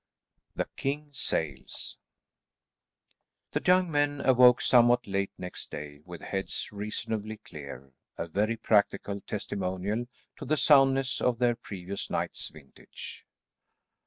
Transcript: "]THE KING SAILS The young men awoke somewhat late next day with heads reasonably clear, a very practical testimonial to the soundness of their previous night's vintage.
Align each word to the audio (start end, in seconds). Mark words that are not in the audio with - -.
"]THE 0.55 0.65
KING 0.77 1.13
SAILS 1.13 1.99
The 3.51 3.61
young 3.63 3.91
men 3.91 4.19
awoke 4.21 4.59
somewhat 4.59 5.05
late 5.05 5.31
next 5.37 5.69
day 5.69 5.99
with 6.05 6.21
heads 6.21 6.69
reasonably 6.71 7.37
clear, 7.37 7.91
a 8.17 8.25
very 8.27 8.57
practical 8.57 9.21
testimonial 9.21 10.07
to 10.39 10.45
the 10.45 10.57
soundness 10.57 11.21
of 11.21 11.37
their 11.37 11.53
previous 11.55 12.09
night's 12.09 12.47
vintage. 12.49 13.27